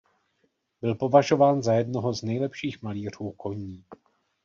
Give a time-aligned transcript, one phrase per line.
[0.81, 3.83] Byl považován za jednoho z nejlepších malířů koní.